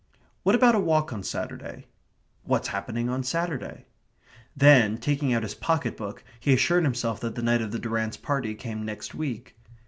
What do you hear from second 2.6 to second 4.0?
happening on Saturday?")